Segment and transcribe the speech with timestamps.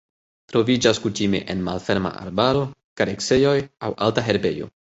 [0.53, 2.65] Troviĝas kutime en malferma arbaro,
[3.03, 3.55] kareksejoj
[3.91, 4.75] aŭ alta herbejo.